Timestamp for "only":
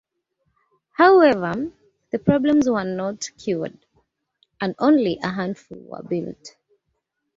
4.79-5.19